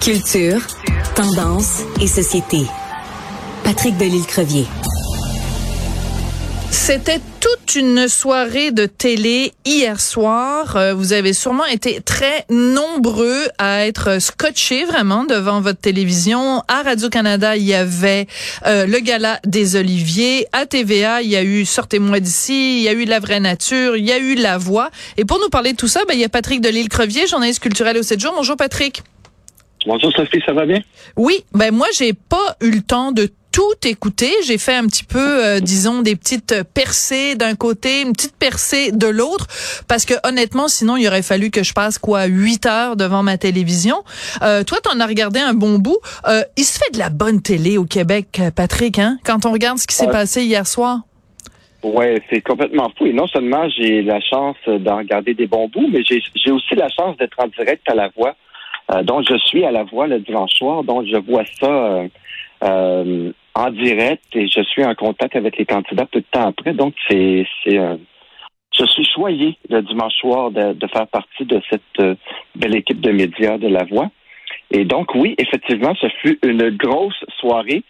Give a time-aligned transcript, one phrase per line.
[0.00, 0.60] Culture,
[1.14, 2.66] tendance et société.
[3.64, 4.66] Patrick Delisle-Crevier.
[6.70, 10.76] C'était toute une soirée de télé hier soir.
[10.76, 16.62] Euh, vous avez sûrement été très nombreux à être scotchés vraiment devant votre télévision.
[16.66, 18.26] À Radio-Canada, il y avait
[18.66, 20.46] euh, le gala des Oliviers.
[20.52, 23.96] À TVA, il y a eu Sortez-moi d'ici, il y a eu La vraie nature,
[23.96, 24.90] il y a eu La voix.
[25.16, 27.96] Et pour nous parler de tout ça, ben, il y a Patrick Delisle-Crevier, journaliste culturel
[27.96, 28.32] au 7 jours.
[28.34, 29.02] Bonjour Patrick.
[29.86, 30.80] Bonjour Sophie, ça va bien?
[31.16, 34.30] Oui, ben moi j'ai pas eu le temps de tout écouter.
[34.44, 38.92] J'ai fait un petit peu, euh, disons, des petites percées d'un côté, une petite percée
[38.92, 39.46] de l'autre,
[39.88, 43.36] parce que honnêtement, sinon, il aurait fallu que je passe quoi huit heures devant ma
[43.36, 43.96] télévision.
[44.42, 45.98] Euh, toi, t'en as regardé un bon bout.
[46.26, 49.18] Euh, il se fait de la bonne télé au Québec, Patrick, hein?
[49.24, 51.00] Quand on regarde ce qui s'est passé hier soir.
[51.82, 53.06] Ouais, c'est complètement fou.
[53.06, 56.88] Et non seulement j'ai la chance d'en regarder des bons bouts, mais j'ai aussi la
[56.88, 58.34] chance d'être en direct à la voix
[58.92, 62.08] euh, donc, je suis à la voix le dimanche soir, donc je vois ça euh,
[62.64, 66.74] euh, en direct et je suis en contact avec les candidats peu de temps après.
[66.74, 67.78] Donc, c'est, c'est
[68.74, 72.18] je suis choyé le dimanche soir de, de faire partie de cette
[72.54, 74.10] belle équipe de médias de la voix.
[74.70, 77.82] Et donc, oui, effectivement, ce fut une grosse soirée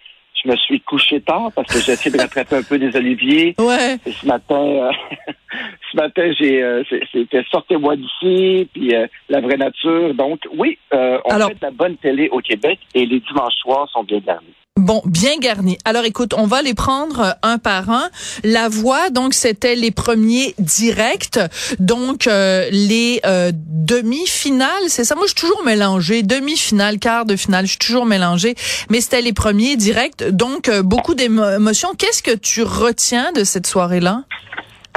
[0.42, 3.54] je me suis couché tard parce que j'ai essayé de rattraper un peu des oliviers.
[3.58, 3.96] Ouais.
[4.04, 4.90] Et ce matin, euh,
[5.92, 10.14] ce matin, j'ai euh, c'était sortez-moi d'ici, puis euh, la vraie nature.
[10.14, 14.04] Donc oui, on fait de la bonne télé au Québec et les dimanches soirs sont
[14.04, 14.54] bien garnis.
[14.76, 15.76] Bon, bien garni.
[15.84, 18.08] Alors écoute, on va les prendre euh, un par un.
[18.42, 21.38] La voix, donc c'était les premiers directs,
[21.78, 25.14] donc euh, les euh, demi-finales, c'est ça?
[25.14, 28.54] Moi, je suis toujours mélangée, demi-finale, quart de finale, je suis toujours mélangée.
[28.90, 31.90] Mais c'était les premiers directs, donc beaucoup d'émotions.
[31.96, 34.24] Qu'est-ce que tu retiens de cette soirée-là?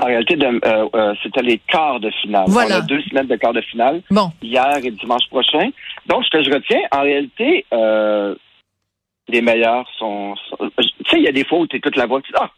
[0.06, 0.38] En réalité,
[1.23, 2.45] c'était les quarts de finale.
[2.48, 2.75] Voilà.
[2.75, 4.03] On a deux semaines de quarts de finale.
[4.12, 4.30] Bon.
[4.44, 5.72] Hier et dimanche prochain.
[6.06, 7.66] Donc, ce que je retiens, en réalité,
[9.28, 10.36] les meilleurs sont.
[10.59, 12.52] tu sais, il y a des fois où tu écoutes la voix, tu dis Ah,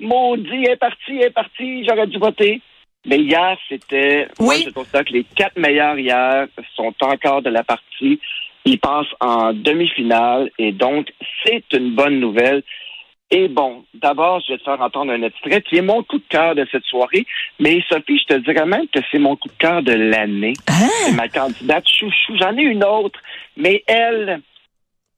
[0.00, 2.62] maudit, est parti, est parti, j'aurais dû voter.
[3.04, 4.28] Mais hier, c'était.
[4.38, 4.46] Oui.
[4.46, 8.18] Moi, je trouve ça que les quatre meilleurs hier sont encore de la partie.
[8.64, 11.12] Ils passent en demi-finale et donc,
[11.44, 12.62] c'est une bonne nouvelle.
[13.30, 16.24] Et bon, d'abord, je vais te faire entendre un extrait qui est mon coup de
[16.28, 17.26] cœur de cette soirée.
[17.58, 20.52] Mais Sophie, je te dirais même que c'est mon coup de cœur de l'année.
[20.68, 20.72] Ah!
[21.06, 22.36] C'est ma candidate chouchou.
[22.38, 23.18] J'en ai une autre,
[23.56, 24.40] mais elle,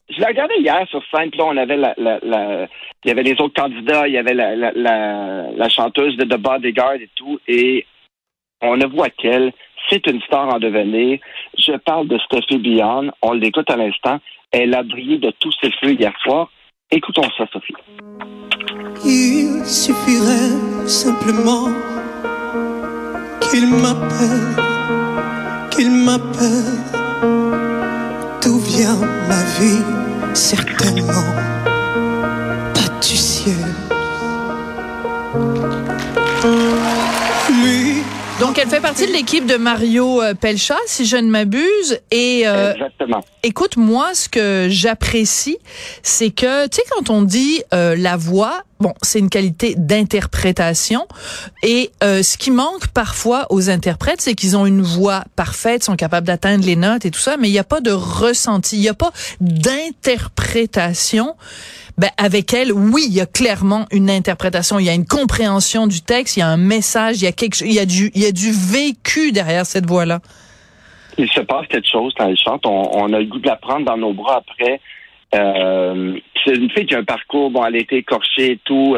[0.08, 2.66] je l'ai regardé hier sur scène, puis là, on avait la, la, la,
[3.04, 6.38] il y avait les autres candidats, il y avait la, la, la, chanteuse de The
[6.40, 7.84] Bodyguard et tout, et
[8.62, 9.52] on ne voit qu'elle.
[9.88, 11.18] C'est une star en devenir.
[11.56, 13.10] Je parle de Stephanie Beyond.
[13.22, 14.18] On l'écoute à l'instant.
[14.50, 16.50] Elle a brillé de tous ses feux hier soir.
[16.90, 17.74] Écoutons ça, Sophie.
[19.04, 21.68] Il suffirait simplement
[23.50, 24.56] qu'il m'appelle,
[25.70, 26.78] qu'il m'appelle.
[28.42, 28.96] D'où vient
[29.28, 29.98] ma vie?
[30.34, 31.77] certainement?
[38.40, 41.98] Donc, elle fait partie de l'équipe de Mario euh, Pelcha, si je ne m'abuse.
[42.12, 43.20] Et euh, Exactement.
[43.42, 45.58] Écoute, moi, ce que j'apprécie,
[46.04, 51.06] c'est que, tu sais, quand on dit euh, la voix, bon, c'est une qualité d'interprétation.
[51.62, 55.96] Et euh, ce qui manque parfois aux interprètes, c'est qu'ils ont une voix parfaite, sont
[55.96, 58.80] capables d'atteindre les notes et tout ça, mais il n'y a pas de ressenti, il
[58.80, 61.34] n'y a pas d'interprétation.
[61.98, 65.88] Ben, avec elle, oui, il y a clairement une interprétation, il y a une compréhension
[65.88, 68.12] du texte, il y a un message, il y a quelque, il y a du,
[68.14, 70.20] il y a du vécu derrière cette voix-là.
[71.18, 72.64] Il se passe quelque chose quand elle chante.
[72.64, 74.80] On, a le goût de la prendre dans nos bras après.
[75.34, 76.16] Euh,
[76.48, 78.96] c'est une fille qui a un parcours, bon, elle a été écorchée et tout,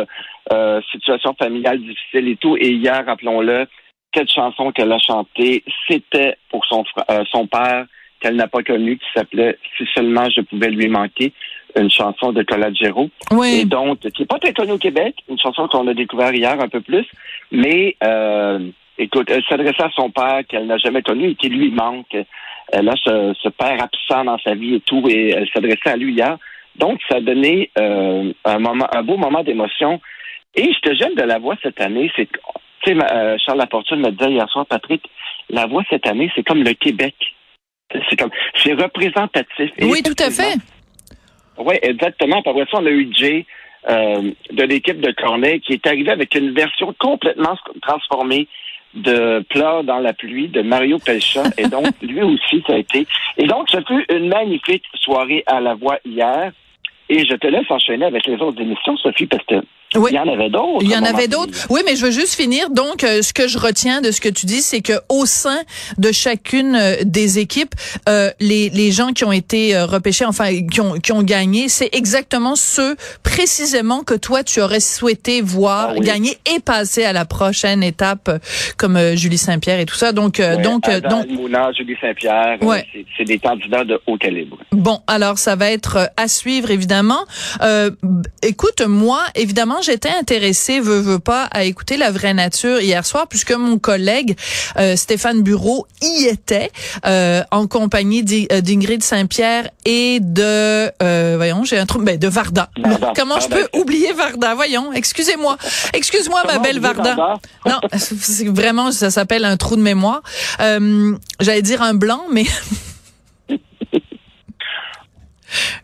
[0.53, 2.57] euh, situation familiale difficile et tout.
[2.57, 3.67] Et hier, rappelons-le,
[4.15, 7.87] cette chanson qu'elle a chantée, c'était pour son, euh, son père
[8.21, 11.33] qu'elle n'a pas connu, qui s'appelait Si seulement je pouvais lui manquer
[11.77, 13.09] une chanson de Colagero.
[13.31, 13.61] Oui.
[13.63, 16.61] Et donc, qui n'est pas très connue au Québec, une chanson qu'on a découvert hier
[16.61, 17.07] un peu plus,
[17.51, 18.59] mais euh,
[18.99, 22.17] écoute, elle s'adressait à son père qu'elle n'a jamais connu et qui lui manque.
[22.73, 26.13] Elle a ce, père absent dans sa vie et tout, et elle s'adressait à lui
[26.15, 26.37] hier.
[26.77, 30.01] Donc, ça a donné euh, un moment, un beau moment d'émotion.
[30.55, 32.29] Et je te gêne de la voix cette année, c'est
[32.83, 35.03] tu sais, euh, Charles Laportune me disait hier soir, Patrick,
[35.51, 37.15] la voix cette année, c'est comme le Québec.
[38.09, 39.71] C'est comme, c'est représentatif.
[39.83, 40.57] oui, tout à fait.
[41.59, 42.41] Oui, exactement.
[42.43, 43.47] Par exemple, on a eu Jay
[43.89, 48.47] euh, de l'équipe de Corneille qui est arrivé avec une version complètement transformée
[48.95, 51.45] de Pleurs dans la pluie de Mario Pelcha.
[51.59, 53.07] Et donc, lui aussi, ça a été.
[53.37, 56.53] Et donc, ça fut une magnifique soirée à la voix hier.
[57.09, 59.57] Et je te laisse enchaîner avec les autres émissions, Sophie, parce que
[59.97, 60.83] Il y en avait d'autres.
[60.83, 61.53] Il y en avait d'autres.
[61.69, 62.71] Oui, mais je veux juste finir.
[62.71, 65.59] Donc, euh, ce que je retiens de ce que tu dis, c'est que au sein
[65.99, 67.75] de chacune euh, des équipes,
[68.09, 71.89] euh, les, les gens qui ont été repêchés, enfin qui ont qui ont gagné, c'est
[71.93, 72.95] exactement ceux
[73.25, 78.31] précisément que toi tu aurais souhaité voir ah gagner et passer à la prochaine étape,
[78.77, 80.13] comme Julie Saint-Pierre et tout ça.
[80.13, 82.87] Donc, donc, donc, Mouna, Julie Saint-Pierre, ouais.
[83.17, 84.59] c'est des candidats de haut calibre.
[84.71, 87.25] Bon, alors ça va être à suivre évidemment.
[88.43, 93.27] écoute, moi, évidemment j'étais intéressée, veux, veux pas, à écouter La Vraie Nature hier soir,
[93.29, 94.37] puisque mon collègue
[94.77, 96.71] euh, Stéphane Bureau y était,
[97.07, 102.71] euh, en compagnie euh, d'Ingrid Saint-Pierre et de, voyons, j'ai un trou, ben, de Varda.
[103.17, 104.55] Comment je peux oublier Varda?
[104.55, 105.57] Voyons, excusez-moi.
[105.93, 107.17] Excuse-moi, ma belle Varda.
[107.67, 110.23] Non, c'est vraiment, ça s'appelle un trou de mémoire.
[110.59, 112.47] J'allais dire un blanc, mais...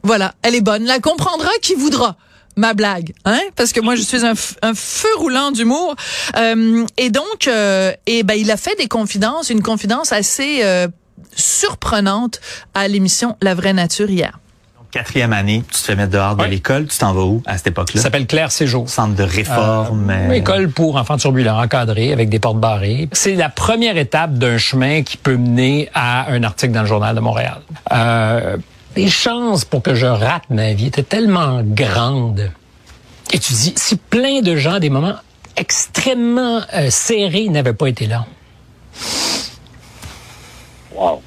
[0.02, 0.84] Voilà, elle est bonne.
[0.84, 2.16] La comprendra qui voudra
[2.56, 3.40] ma blague, hein?
[3.54, 5.94] Parce que moi, je suis un, feu roulant d'humour.
[6.36, 10.88] Euh, et donc, euh, et ben, il a fait des confidences, une confidence assez euh,
[11.34, 12.40] surprenante
[12.74, 14.38] à l'émission La vraie nature hier.
[14.96, 16.86] Quatrième année, tu te fais mettre dehors de l'école.
[16.86, 18.00] Tu t'en vas où à cette époque-là?
[18.00, 18.88] Ça s'appelle Claire Séjour.
[18.88, 20.08] Centre de réforme.
[20.08, 23.08] Euh, école pour enfants turbulents, encadrés, avec des portes barrées.
[23.12, 27.14] C'est la première étape d'un chemin qui peut mener à un article dans le Journal
[27.14, 27.58] de Montréal.
[27.92, 28.56] Euh,
[28.96, 32.50] les chances pour que je rate ma vie étaient tellement grandes.
[33.32, 35.16] Et tu dis, si plein de gens, des moments
[35.56, 38.26] extrêmement euh, serrés, n'avaient pas été là.
[40.94, 41.22] Wow.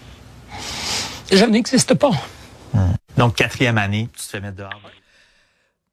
[1.32, 2.12] Je n'existe pas.
[2.74, 2.94] Hmm.
[3.18, 4.82] Donc, quatrième année, tu te fais mettre dehors.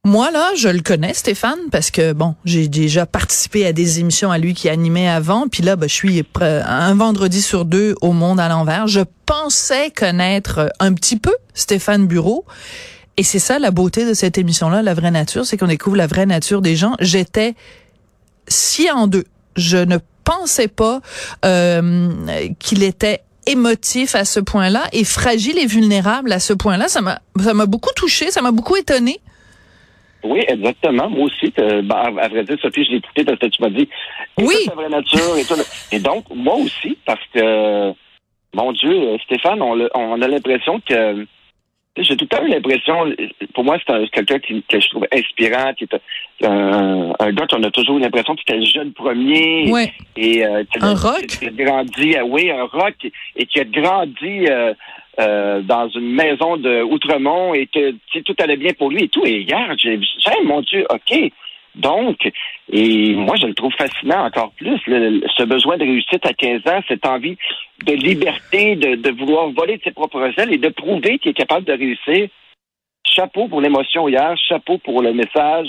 [0.07, 4.31] Moi, là, je le connais, Stéphane, parce que, bon, j'ai déjà participé à des émissions
[4.31, 5.49] à lui qui animait avant.
[5.49, 8.87] Puis là, ben, je suis un vendredi sur deux au Monde à l'envers.
[8.87, 12.45] Je pensais connaître un petit peu Stéphane Bureau.
[13.17, 16.07] Et c'est ça la beauté de cette émission-là, La vraie nature, c'est qu'on découvre la
[16.07, 16.95] vraie nature des gens.
[17.01, 17.57] J'étais
[18.47, 19.25] si en deux.
[19.57, 21.01] Je ne pensais pas
[21.45, 22.13] euh,
[22.61, 26.87] qu'il était émotif à ce point-là et fragile et vulnérable à ce point-là.
[26.87, 29.21] Ça m'a, ça m'a beaucoup touché, ça m'a beaucoup étonné.
[30.27, 31.09] Oui, exactement.
[31.09, 33.89] Moi aussi, ben, à vrai dire, Sophie, je l'ai écouté parce que tu m'as dit.
[34.39, 34.55] Oui.
[34.69, 37.93] La vraie nature et, et donc, moi aussi, parce que,
[38.55, 41.27] mon Dieu, Stéphane, on, on a l'impression que
[41.99, 43.13] j'ai tout le temps eu l'impression,
[43.55, 47.71] pour moi, c'est quelqu'un que je trouve inspirant, qui est un, un gars qu'on a
[47.71, 49.71] toujours eu l'impression qu'il était le jeune premier.
[49.71, 49.93] Ouais.
[50.17, 51.27] Et, euh, un rock.
[51.27, 52.95] Qui a grandi, euh, oui, un rock,
[53.37, 54.75] et qui a grandi euh,
[55.19, 59.25] euh, dans une maison de Outremont et que tout allait bien pour lui et tout.
[59.25, 60.07] Et hier, j'ai dit,
[60.45, 61.33] mon Dieu, OK.
[61.77, 62.31] Donc,
[62.73, 66.81] et moi, je le trouve fascinant encore plus, ce besoin de réussite à 15 ans,
[66.89, 67.37] cette envie
[67.85, 71.67] de liberté, de, vouloir voler de ses propres ailes et de prouver qu'il est capable
[71.67, 72.29] de réussir.
[73.05, 75.69] Chapeau pour l'émotion hier, chapeau pour le message,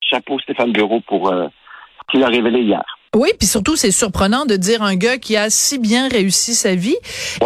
[0.00, 2.97] chapeau Stéphane Bureau pour euh, ce qu'il a révélé hier.
[3.18, 6.76] Oui, puis surtout, c'est surprenant de dire un gars qui a si bien réussi sa
[6.76, 6.94] vie.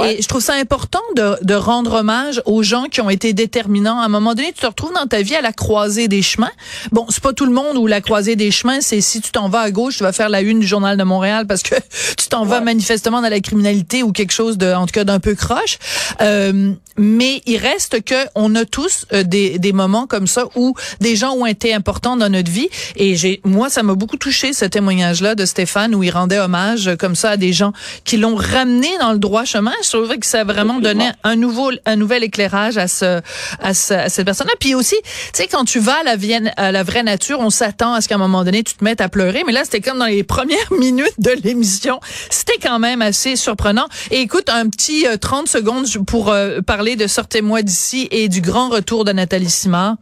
[0.04, 3.98] Et je trouve ça important de, de, rendre hommage aux gens qui ont été déterminants.
[3.98, 6.50] À un moment donné, tu te retrouves dans ta vie à la croisée des chemins.
[6.90, 9.48] Bon, c'est pas tout le monde où la croisée des chemins, c'est si tu t'en
[9.48, 11.74] vas à gauche, tu vas faire la une du Journal de Montréal parce que
[12.18, 15.20] tu t'en vas manifestement dans la criminalité ou quelque chose de, en tout cas, d'un
[15.20, 15.78] peu croche.
[16.20, 20.74] Euh, mais il reste que on a tous euh, des, des moments comme ça où
[21.00, 22.68] des gens ont été importants dans notre vie.
[22.96, 25.61] Et j'ai, moi, ça m'a beaucoup touché ce témoignage-là de Stéphane
[25.94, 27.72] où il rendait hommage euh, comme ça à des gens
[28.04, 29.72] qui l'ont ramené dans le droit chemin.
[29.82, 33.20] Je trouvais que ça vraiment donné un nouveau, un nouvel éclairage à ce,
[33.60, 34.54] à, ce, à cette personne-là.
[34.60, 37.50] Puis aussi, tu sais, quand tu vas à la, Vienne, à la vraie nature, on
[37.50, 39.42] s'attend à ce qu'à un moment donné, tu te mettes à pleurer.
[39.46, 42.00] Mais là, c'était comme dans les premières minutes de l'émission.
[42.30, 43.86] C'était quand même assez surprenant.
[44.10, 48.40] Et écoute, un petit 30 euh, secondes pour euh, parler de Sortez-moi d'ici et du
[48.40, 49.96] grand retour de Nathalie Simard.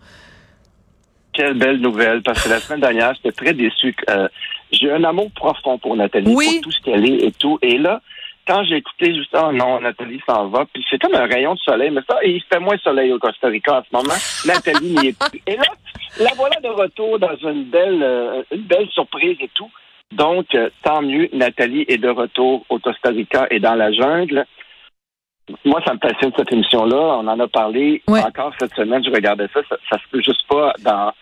[1.33, 3.95] Quelle belle nouvelle, parce que la semaine dernière, j'étais très déçu.
[4.73, 7.59] J'ai un amour profond pour Nathalie, pour tout ce qu'elle est et tout.
[7.63, 8.01] Et là,
[8.47, 11.61] quand j'ai écouté juste oh non, Nathalie s'en va, puis c'est comme un rayon de
[11.61, 14.19] soleil, mais ça, il fait moins soleil au Costa Rica en ce moment.
[14.47, 15.43] Nathalie n'y est plus.
[15.47, 15.65] Et là,
[16.19, 19.71] la voilà de retour dans une belle, euh, une belle surprise et tout.
[20.13, 24.45] Donc, euh, tant mieux, Nathalie est de retour au Costa Rica et dans la jungle.
[25.65, 27.19] Moi, ça me passionne cette émission-là.
[27.21, 29.05] On en a parlé encore cette semaine.
[29.05, 29.61] Je regardais ça.
[29.69, 31.13] Ça, ça se peut juste pas dans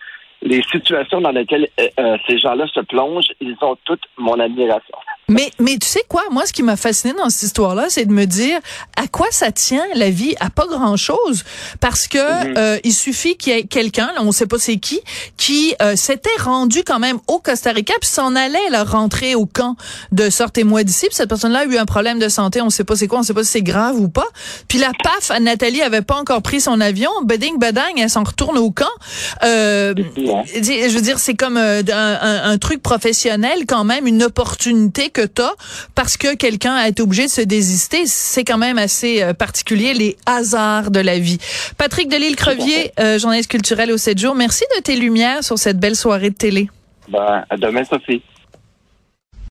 [0.41, 4.95] les situations dans lesquelles euh, euh, ces gens-là se plongent, ils ont toute mon admiration.
[5.29, 6.23] Mais, mais tu sais quoi?
[6.31, 8.59] Moi, ce qui m'a fasciné dans cette histoire-là, c'est de me dire
[8.97, 10.35] à quoi ça tient la vie?
[10.39, 11.43] À pas grand-chose.
[11.79, 12.53] Parce que Mhm.
[12.57, 14.99] euh, il suffit qu'il y ait quelqu'un, là, on sait pas c'est qui,
[15.37, 19.45] qui euh, s'était rendu quand même au Costa Rica, puis s'en allait là, rentrer au
[19.45, 19.75] camp
[20.11, 21.07] de Sortez-moi d'ici.
[21.07, 23.23] Puis cette personne-là a eu un problème de santé, on sait pas c'est quoi, on
[23.23, 24.27] sait pas si c'est grave ou pas.
[24.67, 27.11] Puis la paf, Nathalie avait pas encore pris son avion.
[27.23, 28.85] Beding, bedang, elle s'en retourne au camp.
[29.43, 29.93] Euh,
[30.25, 35.09] je veux dire, c'est comme euh, un, un- un truc professionnel quand même, une opportunité
[35.09, 35.53] que t'as
[35.95, 38.05] parce que quelqu'un a été obligé de se désister.
[38.05, 41.37] C'est quand même assez euh, particulier, les hasards de la vie.
[41.77, 45.95] Patrick Delisle-Crevier, euh, journaliste culturel au 7 jours, merci de tes lumières sur cette belle
[45.95, 46.69] soirée de télé.
[47.09, 48.21] Ben, à demain, Sophie.